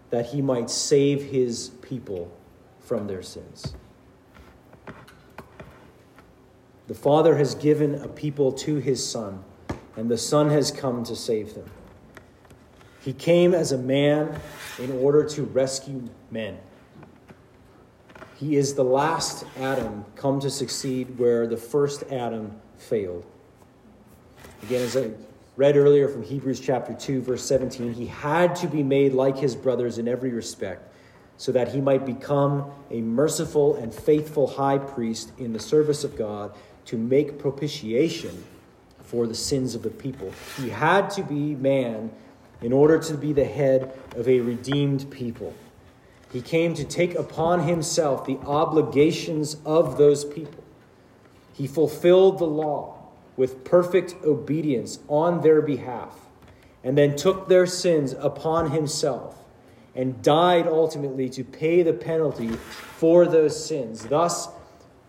[0.10, 2.36] that he might save his people
[2.80, 3.74] from their sins.
[6.88, 9.44] The Father has given a people to his Son,
[9.96, 11.70] and the Son has come to save them.
[13.02, 14.40] He came as a man
[14.80, 16.58] in order to rescue men.
[18.38, 23.26] He is the last Adam come to succeed where the first Adam failed.
[24.64, 25.12] Again, as I
[25.60, 29.58] read earlier from Hebrews chapter 2, verse 17, he had to be made like his
[29.58, 30.90] brothers in every respect,
[31.36, 36.16] so that he might become a merciful and faithful high priest in the service of
[36.18, 38.46] God to make propitiation
[39.04, 40.32] for the sins of the people.
[40.56, 42.10] He had to be man
[42.62, 45.54] in order to be the head of a redeemed people.
[46.32, 50.64] He came to take upon himself the obligations of those people.
[51.52, 52.99] He fulfilled the law
[53.40, 56.14] with perfect obedience on their behalf,
[56.84, 59.46] and then took their sins upon himself
[59.96, 64.50] and died ultimately to pay the penalty for those sins, thus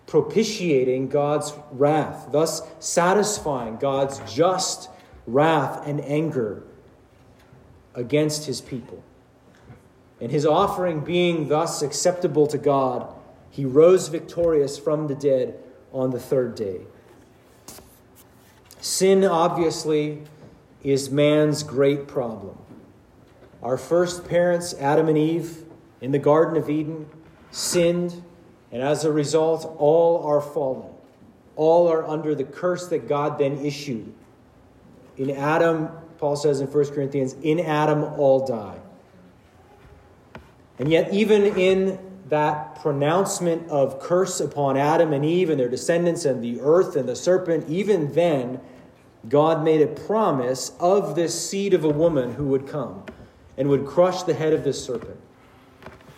[0.07, 4.88] propitiating God's wrath, thus satisfying God's just
[5.27, 6.62] wrath and anger
[7.97, 9.03] against his people.
[10.21, 13.12] And his offering being thus acceptable to God,
[13.51, 15.59] he rose victorious from the dead
[15.93, 16.83] on the third day.
[18.81, 20.23] Sin, obviously,
[20.83, 22.57] is man's great problem.
[23.62, 25.64] Our first parents, Adam and Eve,
[26.01, 27.07] in the Garden of Eden,
[27.51, 28.23] sinned,
[28.73, 30.90] and as a result, all are fallen.
[31.57, 34.12] All are under the curse that God then issued.
[35.19, 38.79] In Adam, Paul says in 1 Corinthians, in Adam all die.
[40.79, 41.99] And yet, even in
[42.31, 47.07] that pronouncement of curse upon Adam and Eve and their descendants and the earth and
[47.07, 48.61] the serpent, even then,
[49.29, 53.05] God made a promise of this seed of a woman who would come
[53.59, 55.21] and would crush the head of this serpent.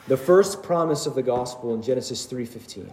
[0.06, 2.90] The first promise of the gospel in Genesis 3:15.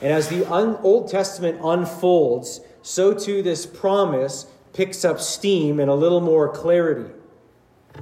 [0.00, 0.46] And as the
[0.82, 7.10] Old Testament unfolds, so too this promise picks up steam and a little more clarity.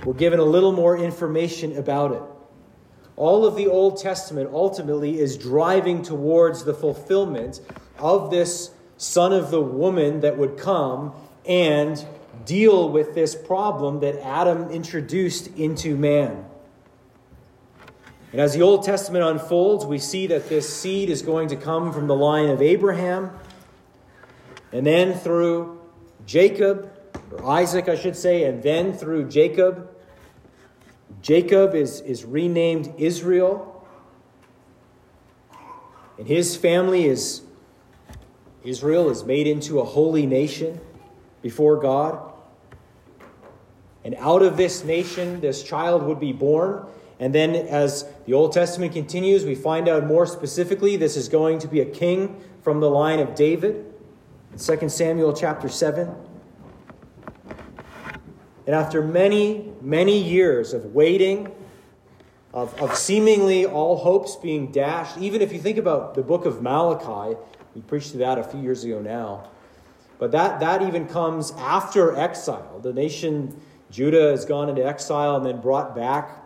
[0.05, 2.23] We're given a little more information about it.
[3.17, 7.61] All of the Old Testament ultimately is driving towards the fulfillment
[7.99, 8.71] of this
[9.03, 11.13] son of the woman that would come
[11.45, 12.07] and
[12.45, 16.45] deal with this problem that Adam introduced into man.
[18.31, 21.93] And as the Old Testament unfolds, we see that this seed is going to come
[21.93, 23.33] from the line of Abraham
[24.71, 25.81] and then through
[26.25, 26.91] Jacob,
[27.33, 29.91] or Isaac, I should say, and then through Jacob.
[31.21, 33.85] Jacob is, is renamed Israel,
[36.17, 37.43] and his family is
[38.65, 40.81] Israel is made into a holy nation
[41.43, 42.33] before God.
[44.05, 46.87] And out of this nation, this child would be born.
[47.21, 51.61] And then, as the Old Testament continues, we find out more specifically this is going
[51.61, 53.93] to be a king from the line of David.
[54.53, 56.15] In 2 Samuel chapter 7.
[58.67, 61.53] And after many, many years of waiting,
[62.55, 66.63] of, of seemingly all hopes being dashed, even if you think about the book of
[66.63, 67.37] Malachi,
[67.75, 69.49] we preached that a few years ago now.
[70.19, 72.79] But that, that even comes after exile.
[72.81, 76.39] The nation, Judah, has gone into exile and then brought back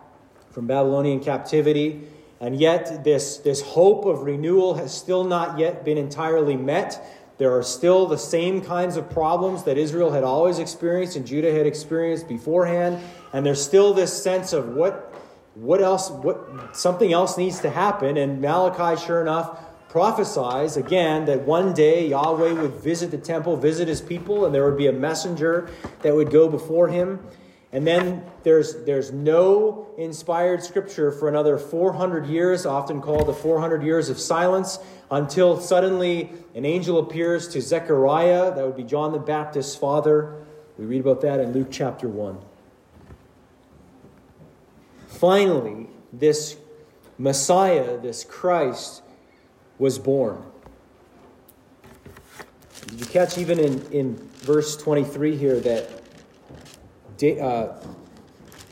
[0.49, 2.01] from Babylonian captivity.
[2.39, 7.03] And yet, this, this hope of renewal has still not yet been entirely met.
[7.37, 11.53] There are still the same kinds of problems that Israel had always experienced and Judah
[11.53, 12.99] had experienced beforehand.
[13.33, 15.13] And there's still this sense of what,
[15.53, 18.17] what else, what, something else needs to happen.
[18.17, 23.87] And Malachi, sure enough, prophesies again that one day Yahweh would visit the temple, visit
[23.87, 25.69] his people, and there would be a messenger
[26.01, 27.19] that would go before him.
[27.71, 33.83] And then there's, there's no inspired scripture for another 400 years, often called the 400
[33.83, 34.79] years of silence,
[35.11, 38.55] until suddenly an angel appears to Zechariah.
[38.55, 40.45] That would be John the Baptist's father.
[40.77, 42.37] We read about that in Luke chapter 1.
[45.07, 46.55] Finally, this
[47.17, 49.01] Messiah, this Christ,
[49.79, 50.43] was born.
[52.87, 55.89] Did you catch even in, in verse 23 here that
[57.41, 57.75] uh,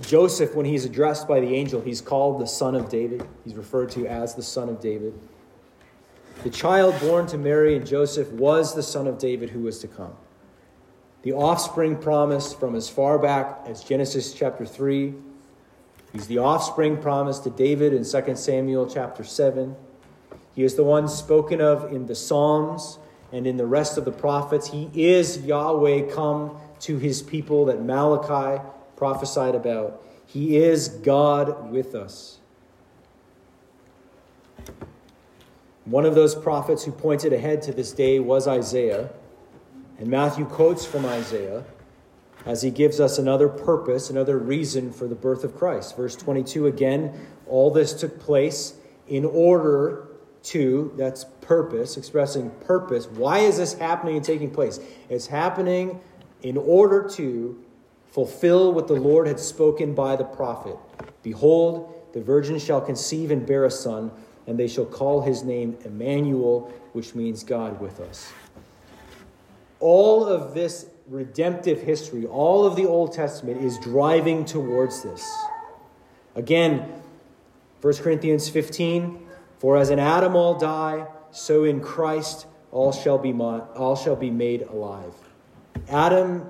[0.01, 3.28] Joseph, when he's addressed by the angel, he's called the son of David.
[3.43, 5.14] He's referred to as the son of David.
[6.43, 9.88] The child born to Mary and Joseph was the son of David who was to
[9.88, 10.14] come.
[11.24, 15.16] The offspring promised from as far back as Genesis chapter 3.
[16.14, 19.76] He's the offspring promised to David in 2 Samuel chapter 7.
[20.56, 22.97] He is the one spoken of in the Psalms
[23.32, 24.70] and in the rest of the prophets.
[24.70, 28.64] He is Yahweh come to his people that Malachi
[28.95, 30.01] prophesied about.
[30.26, 32.39] He is God with us.
[35.84, 39.10] One of those prophets who pointed ahead to this day was Isaiah.
[39.99, 41.64] And Matthew quotes from Isaiah
[42.45, 45.97] as he gives us another purpose, another reason for the birth of Christ.
[45.97, 48.76] Verse 22 again, all this took place
[49.08, 50.08] in order
[50.46, 53.08] to, that's purpose, expressing purpose.
[53.08, 54.80] Why is this happening and taking place?
[55.10, 56.00] It's happening
[56.43, 57.64] in order to
[58.12, 60.78] fulfill what the Lord had spoken by the prophet.
[61.24, 64.12] Behold, the virgin shall conceive and bear a son,
[64.48, 68.32] and they shall call his name Emmanuel, which means God with us.
[69.80, 75.30] All of this redemptive history, all of the Old Testament is driving towards this.
[76.36, 77.02] Again,
[77.82, 79.24] 1 Corinthians 15
[79.60, 84.30] For as in Adam all die, so in Christ all shall be, all shall be
[84.30, 85.14] made alive.
[85.89, 86.45] Adam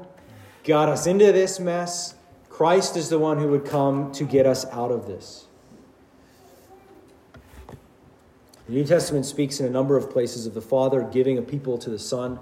[0.64, 2.16] got us into this mess.
[2.50, 5.46] Christ is the one who would come to get us out of this.
[8.68, 11.78] The New Testament speaks in a number of places of the Father giving a people
[11.78, 12.40] to the Son,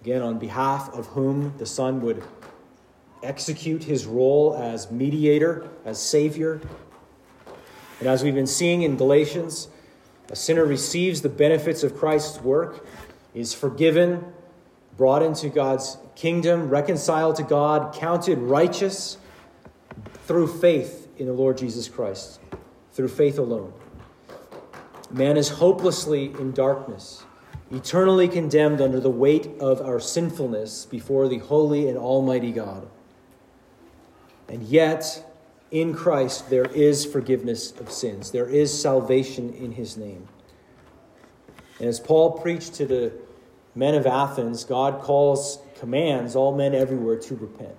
[0.00, 2.22] again, on behalf of whom the Son would
[3.22, 6.60] execute his role as mediator, as Savior.
[7.98, 9.68] And as we've been seeing in Galatians,
[10.30, 12.86] a sinner receives the benefits of Christ's work,
[13.34, 14.32] is forgiven,
[14.96, 19.18] brought into God's kingdom, reconciled to God, counted righteous
[20.24, 22.40] through faith in the Lord Jesus Christ,
[22.92, 23.72] through faith alone.
[25.10, 27.24] Man is hopelessly in darkness,
[27.72, 32.88] eternally condemned under the weight of our sinfulness before the holy and almighty God.
[34.48, 35.29] And yet,
[35.70, 38.30] in Christ, there is forgiveness of sins.
[38.30, 40.28] There is salvation in his name.
[41.78, 43.12] And as Paul preached to the
[43.74, 47.76] men of Athens, God calls, commands all men everywhere to repent,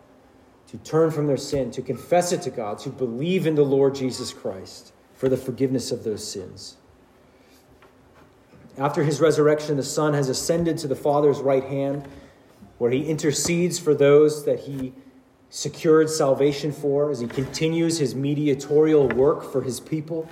[0.68, 3.94] to turn from their sin, to confess it to God, to believe in the Lord
[3.94, 6.78] Jesus Christ for the forgiveness of those sins.
[8.78, 12.08] After his resurrection, the Son has ascended to the Father's right hand,
[12.78, 14.94] where he intercedes for those that he
[15.52, 20.28] secured salvation for as he continues his mediatorial work for his people.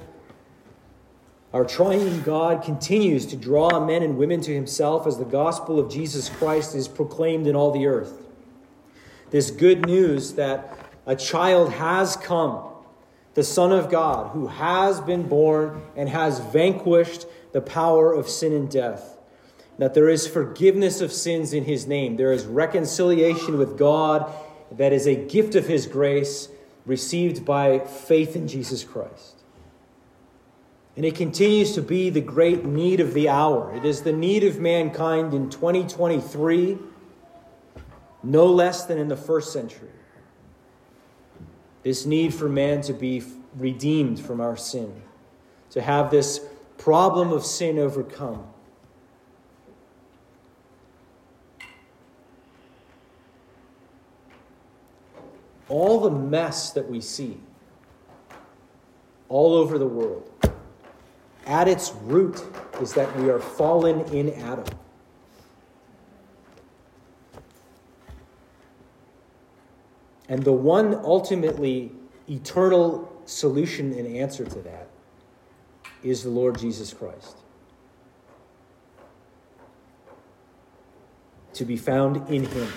[1.54, 5.92] Our triune God continues to draw men and women to himself as the gospel of
[5.92, 8.28] Jesus Christ is proclaimed in all the earth.
[9.30, 12.64] This good news that a child has come,
[13.34, 18.54] the Son of God, who has been born and has vanquished the power of sin
[18.54, 19.18] and death.
[19.80, 24.32] That there is forgiveness of sins in his name, there is reconciliation with God
[24.72, 26.50] that is a gift of his grace
[26.86, 29.44] received by faith in Jesus Christ.
[30.96, 33.74] And it continues to be the great need of the hour.
[33.76, 36.78] It is the need of mankind in 2023,
[38.24, 39.90] no less than in the first century.
[41.84, 43.24] This need for man to be
[43.56, 45.02] redeemed from our sin,
[45.70, 46.42] to have this
[46.78, 48.46] problem of sin overcome.
[55.70, 57.40] All the mess that we see
[59.30, 60.30] all over the world
[61.46, 62.44] at its root
[62.82, 64.66] is that we are fallen in Adam.
[70.28, 71.92] And the one ultimately
[72.30, 74.88] eternal solution and answer to that
[76.04, 77.38] is the Lord Jesus Christ.
[81.54, 82.72] To be found in Him.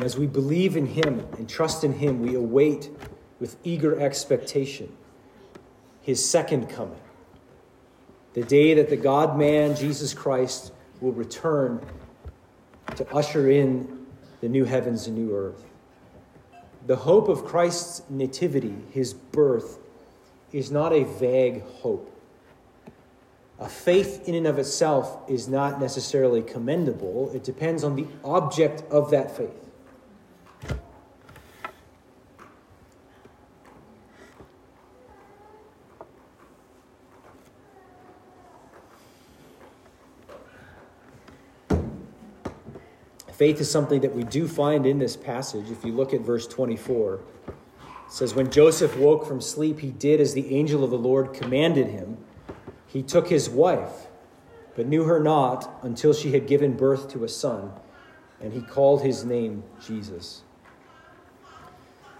[0.00, 2.88] And as we believe in Him and trust in Him, we await
[3.38, 4.90] with eager expectation
[6.02, 7.00] his second coming,
[8.34, 11.84] the day that the God man, Jesus Christ, will return
[12.96, 14.06] to usher in
[14.40, 15.64] the new heavens and new earth.
[16.86, 19.78] The hope of Christ's nativity, his birth,
[20.52, 22.06] is not a vague hope.
[23.58, 27.30] A faith in and of itself is not necessarily commendable.
[27.34, 29.69] It depends on the object of that faith.
[43.40, 45.70] Faith is something that we do find in this passage.
[45.70, 47.54] If you look at verse 24, it
[48.06, 51.86] says, When Joseph woke from sleep, he did as the angel of the Lord commanded
[51.86, 52.18] him.
[52.86, 54.08] He took his wife,
[54.76, 57.72] but knew her not until she had given birth to a son,
[58.42, 60.42] and he called his name Jesus.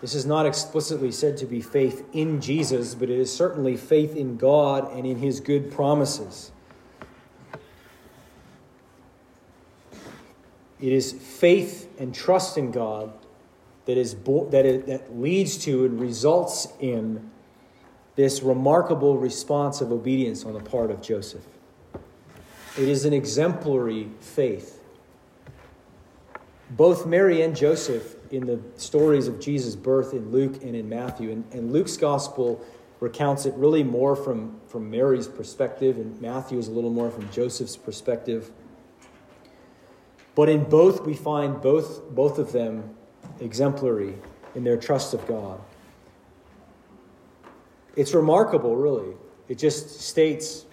[0.01, 4.16] This is not explicitly said to be faith in Jesus, but it is certainly faith
[4.16, 6.51] in God and in his good promises.
[10.81, 13.12] It is faith and trust in God
[13.85, 17.31] that, is bo- that, it, that leads to and results in
[18.16, 21.45] this remarkable response of obedience on the part of Joseph.
[22.78, 24.81] It is an exemplary faith.
[26.70, 31.33] Both Mary and Joseph in the stories of Jesus' birth in Luke and in Matthew.
[31.33, 32.64] And, and Luke's gospel
[33.01, 37.31] recounts it really more from, from Mary's perspective, and Matthew is a little more from
[37.31, 38.51] Joseph's perspective.
[40.41, 42.95] But in both, we find both, both of them
[43.41, 44.14] exemplary
[44.55, 45.61] in their trust of God.
[47.95, 49.18] It's remarkable, really.
[49.49, 50.64] It just states,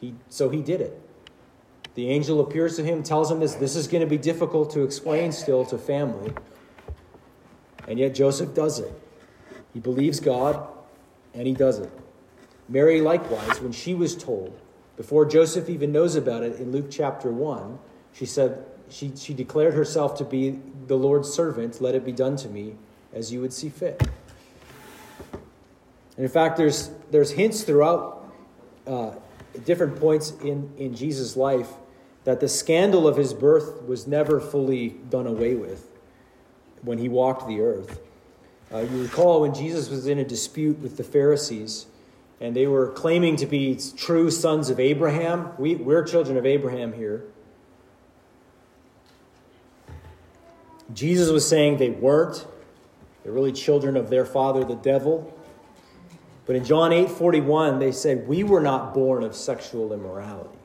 [0.00, 0.98] he, so he did it.
[1.92, 3.56] The angel appears to him, tells him this.
[3.56, 6.32] This is going to be difficult to explain still to family.
[7.86, 8.98] And yet Joseph does it.
[9.74, 10.68] He believes God
[11.34, 11.92] and he does it.
[12.66, 14.58] Mary, likewise, when she was told,
[14.96, 17.78] before Joseph even knows about it in Luke chapter 1,
[18.14, 21.80] she said, she, she declared herself to be the Lord's servant.
[21.80, 22.76] Let it be done to me
[23.12, 24.02] as you would see fit.
[25.32, 28.32] And in fact, there's, there's hints throughout
[28.86, 29.12] uh,
[29.64, 31.68] different points in, in Jesus' life
[32.24, 35.88] that the scandal of his birth was never fully done away with
[36.82, 38.00] when he walked the earth.
[38.72, 41.86] Uh, you recall when Jesus was in a dispute with the Pharisees,
[42.40, 45.50] and they were claiming to be true sons of Abraham.
[45.56, 47.24] We, we're children of Abraham here.
[50.92, 52.46] Jesus was saying they weren't.
[53.22, 55.32] They're really children of their father, the devil.
[56.46, 60.56] But in John 8 41, they said, We were not born of sexual immorality.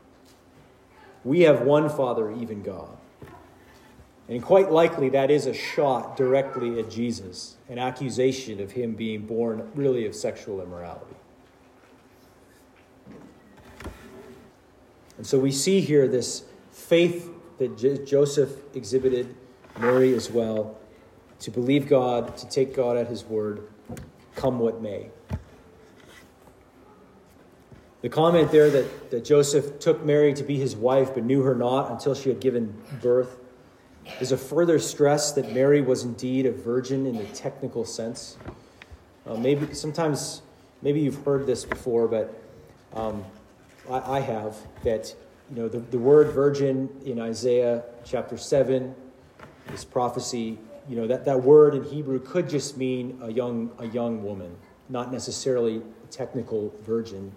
[1.24, 2.97] We have one Father, even God.
[4.28, 9.26] And quite likely that is a shot directly at Jesus, an accusation of him being
[9.26, 11.15] born really of sexual immorality.
[15.17, 19.36] And so we see here this faith that Joseph exhibited,
[19.82, 20.77] Mary as well,
[21.39, 23.67] to believe God, to take God at his word,
[24.36, 25.09] come what may.
[28.01, 31.53] The comment there that, that Joseph took Mary to be his wife but knew her
[31.53, 33.38] not until she had given birth
[34.19, 38.38] is a further stress that Mary was indeed a virgin in the technical sense.
[39.27, 40.41] Uh, maybe sometimes,
[40.82, 42.41] maybe you've heard this before, but
[42.93, 43.23] um,
[43.89, 45.13] I, I, have that
[45.49, 48.95] you know the, the word virgin in Isaiah chapter seven,
[49.68, 50.57] this prophecy.
[50.89, 54.55] You know that, that word in Hebrew could just mean a young a young woman,
[54.89, 57.32] not necessarily a technical virgin.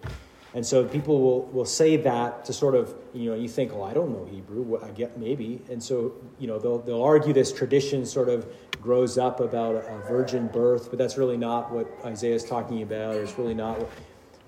[0.55, 3.83] And so people will, will say that to sort of, you know, you think, oh,
[3.83, 4.81] I don't know Hebrew.
[4.81, 5.61] I get maybe.
[5.69, 8.47] And so, you know, they'll, they'll argue this tradition sort of
[8.81, 13.17] grows up about a virgin birth, but that's really not what Isaiah is talking about.
[13.17, 13.91] It's really not what,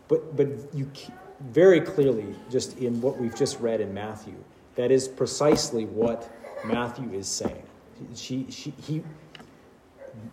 [0.06, 0.88] but, but you
[1.40, 4.36] very clearly, just in what we've just read in Matthew,
[4.76, 6.30] that is precisely what
[6.64, 7.62] Matthew is saying.
[8.14, 9.02] She, she, he,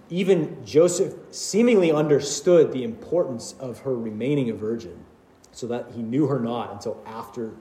[0.09, 5.03] even Joseph seemingly understood the importance of her remaining a virgin
[5.51, 7.51] so that he knew her not until after,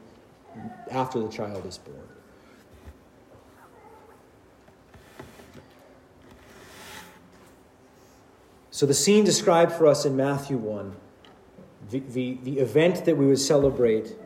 [0.90, 1.98] after the child is born.
[8.70, 10.96] So, the scene described for us in Matthew 1,
[11.90, 14.16] the, the, the event that we would celebrate,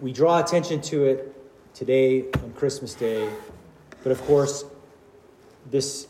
[0.00, 1.39] we draw attention to it
[1.80, 3.26] today on Christmas Day,
[4.02, 4.66] but of course,
[5.70, 6.08] this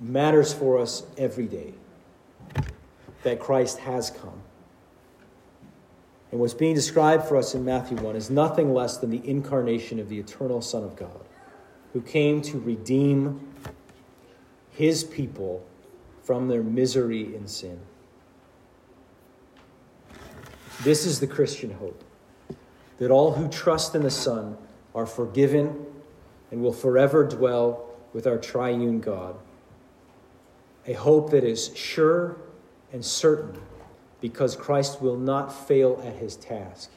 [0.00, 1.72] matters for us every day
[3.22, 4.42] that Christ has come.
[6.32, 10.00] And what's being described for us in Matthew 1 is nothing less than the incarnation
[10.00, 11.28] of the eternal Son of God,
[11.92, 13.54] who came to redeem
[14.72, 15.64] his people
[16.24, 17.78] from their misery in sin.
[20.82, 22.02] This is the Christian hope
[22.98, 24.58] that all who trust in the Son
[24.94, 25.86] are forgiven
[26.50, 29.36] and will forever dwell with our triune God.
[30.86, 32.36] A hope that is sure
[32.92, 33.60] and certain
[34.20, 36.90] because Christ will not fail at his task.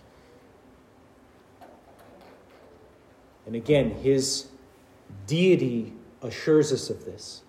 [3.45, 4.47] And again, his
[5.27, 7.43] deity assures us of this.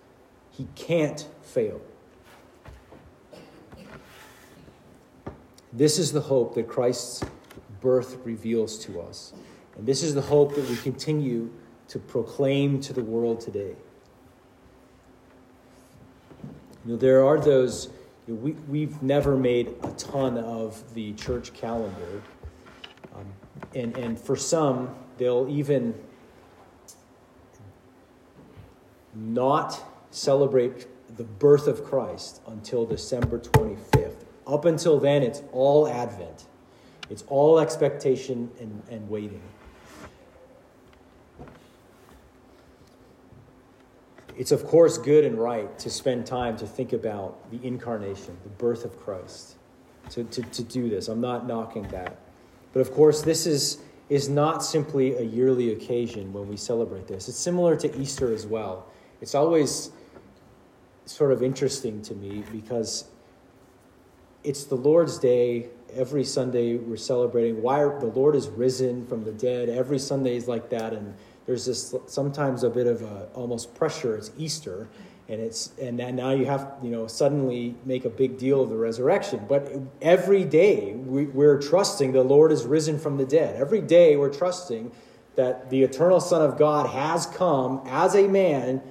[0.51, 1.81] He can't fail.
[5.73, 7.23] This is the hope that Christ's
[7.81, 9.33] birth reveals to us.
[9.77, 11.51] And this is the hope that we continue
[11.89, 13.75] to proclaim to the world today.
[16.85, 17.89] You know, there are those
[18.27, 22.21] we, we've never made a ton of the church calendar.
[23.15, 23.25] Um,
[23.73, 25.95] and, and for some, they'll even
[29.13, 34.25] not celebrate the birth of Christ until December 25th.
[34.45, 36.45] Up until then, it's all Advent,
[37.09, 39.41] it's all expectation and, and waiting.
[44.37, 48.49] It's, of course, good and right to spend time to think about the incarnation, the
[48.49, 49.55] birth of Christ,
[50.11, 51.07] to, to, to do this.
[51.07, 52.17] I'm not knocking that.
[52.71, 53.79] But, of course, this is,
[54.09, 57.27] is not simply a yearly occasion when we celebrate this.
[57.27, 58.85] It's similar to Easter as well.
[59.21, 59.89] It's always
[61.05, 63.05] sort of interesting to me because
[64.43, 65.69] it's the Lord's Day.
[65.93, 69.69] Every Sunday we're celebrating why the Lord is risen from the dead.
[69.69, 71.15] Every Sunday is like that, and
[71.47, 74.15] there's this sometimes a bit of a, almost pressure.
[74.17, 74.87] It's Easter,
[75.29, 78.75] and it's and now you have you know suddenly make a big deal of the
[78.75, 79.45] resurrection.
[79.47, 79.71] But
[80.01, 83.55] every day we, we're trusting the Lord is risen from the dead.
[83.55, 84.91] Every day we're trusting
[85.35, 88.81] that the eternal Son of God has come as a man,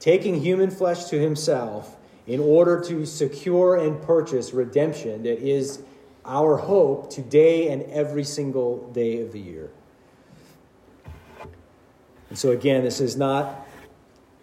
[0.00, 1.96] taking human flesh to Himself
[2.26, 5.82] in order to secure and purchase redemption that is
[6.24, 9.70] our hope today and every single day of the year.
[12.32, 13.68] And so, again, this is not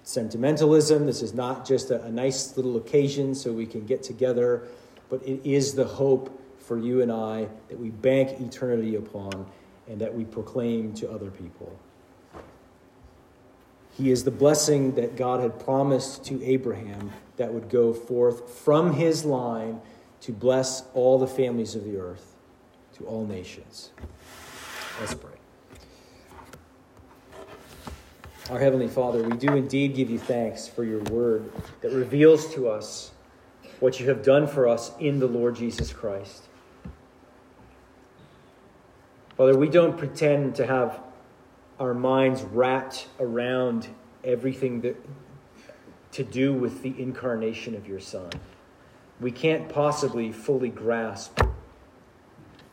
[0.04, 1.08] sentimentalism.
[1.08, 4.68] This is not just a, a, nice little occasion so we can get together,
[5.10, 9.48] but it is the hope for you and I that we bank eternity upon
[9.88, 11.80] and that we proclaim to other people.
[13.98, 18.94] He is the blessing that God had promised to Abraham that would go forth from
[18.94, 19.82] his line
[20.22, 22.36] to bless all the families of the earth,
[23.00, 23.90] to all nations.
[25.00, 25.29] Let's pray.
[28.50, 32.68] Our Heavenly Father, we do indeed give you thanks for your word that reveals to
[32.68, 33.12] us
[33.80, 36.46] what you have done for us in the Lord Jesus Christ.
[39.38, 41.00] Father, we don't pretend to have
[41.80, 43.88] our minds wrapped around
[44.24, 44.96] everything that
[46.14, 48.32] to do with the incarnation of your Son.
[49.22, 51.40] We can't possibly fully grasp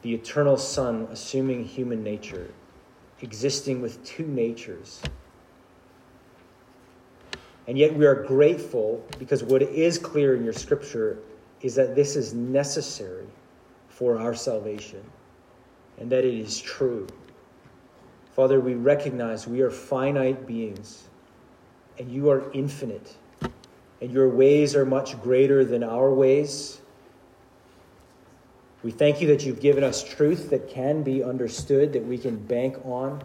[0.01, 2.55] the eternal Son assuming human nature,
[3.21, 5.03] existing with two natures
[7.67, 11.19] and yet we are grateful because what is clear in your scripture
[11.63, 13.27] is that this is necessary
[13.89, 15.03] for our salvation
[15.99, 17.07] and that it is true.
[18.35, 21.05] Father, we recognize we are finite beings
[21.99, 23.15] and you are infinite,
[24.01, 26.81] and your ways are much greater than our ways.
[28.83, 32.37] We thank you that you've given us truth that can be understood, that we can
[32.37, 33.25] bank on.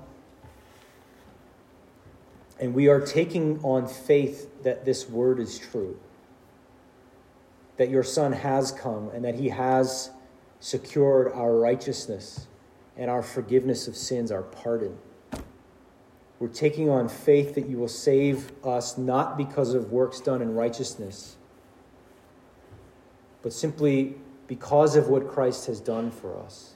[2.62, 6.00] And we are taking on faith that this word is true,
[7.78, 10.12] that your Son has come and that he has
[10.60, 12.48] secured our righteousness
[12.96, 14.96] and our forgiveness of sins, our pardon.
[16.40, 20.54] We're taking on faith that you will save us not because of works done in
[20.54, 21.38] righteousness,
[23.42, 24.16] but simply
[24.48, 26.74] because of what Christ has done for us.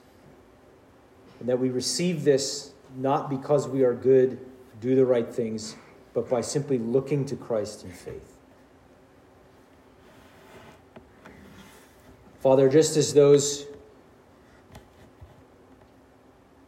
[1.38, 4.38] And that we receive this not because we are good
[4.80, 5.76] do the right things,
[6.14, 8.36] but by simply looking to Christ in faith.
[12.40, 13.66] Father, just as those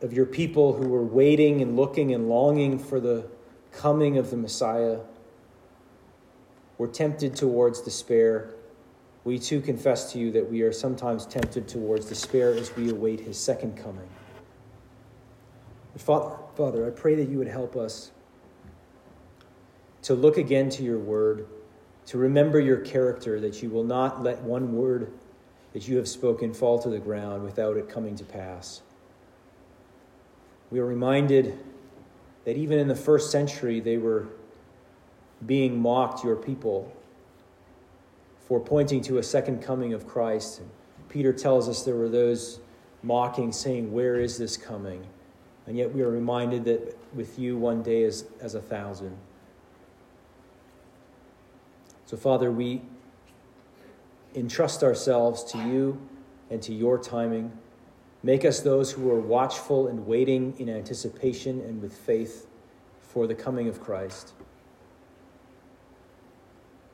[0.00, 3.26] of your people who were waiting and looking and longing for the
[3.72, 4.98] coming of the Messiah
[6.78, 8.54] were tempted towards despair,
[9.24, 13.20] we too confess to you that we are sometimes tempted towards despair as we await
[13.20, 14.08] his second coming.
[15.96, 18.10] Father, Father, I pray that you would help us
[20.02, 21.46] to look again to your word,
[22.06, 25.12] to remember your character, that you will not let one word
[25.72, 28.82] that you have spoken fall to the ground without it coming to pass.
[30.72, 31.56] We are reminded
[32.44, 34.26] that even in the first century, they were
[35.46, 36.92] being mocked, your people,
[38.48, 40.62] for pointing to a second coming of Christ.
[41.08, 42.58] Peter tells us there were those
[43.04, 45.06] mocking, saying, Where is this coming?
[45.68, 49.14] And yet we are reminded that with you, one day is as a thousand.
[52.06, 52.80] So, Father, we
[54.34, 56.00] entrust ourselves to you
[56.48, 57.52] and to your timing.
[58.22, 62.46] Make us those who are watchful and waiting in anticipation and with faith
[63.02, 64.32] for the coming of Christ.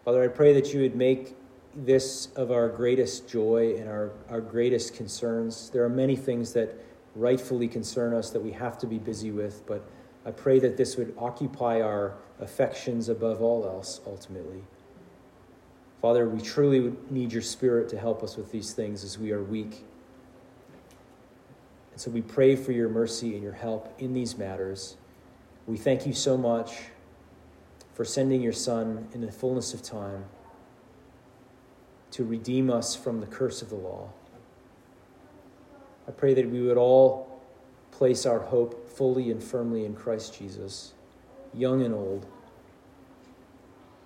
[0.04, 1.36] Father, I pray that you would make
[1.76, 5.70] this of our greatest joy and our, our greatest concerns.
[5.70, 6.76] There are many things that
[7.14, 9.84] rightfully concern us that we have to be busy with, but
[10.26, 14.64] I pray that this would occupy our affections above all else ultimately.
[16.00, 19.42] Father, we truly need your Spirit to help us with these things as we are
[19.42, 19.84] weak.
[21.92, 24.96] And so we pray for your mercy and your help in these matters.
[25.66, 26.74] We thank you so much
[27.94, 30.24] for sending your Son in the fullness of time
[32.10, 34.10] to redeem us from the curse of the law.
[36.06, 37.40] I pray that we would all
[37.90, 40.92] place our hope fully and firmly in Christ Jesus,
[41.52, 42.26] young and old.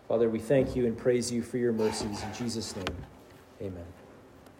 [0.07, 2.23] Father, we thank you and praise you for your mercies.
[2.23, 2.97] In Jesus' name,
[3.61, 3.98] amen.